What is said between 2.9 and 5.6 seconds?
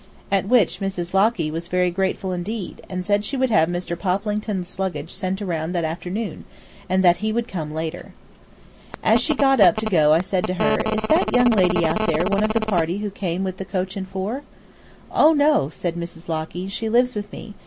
said she would have Mr. Poplington's luggage sent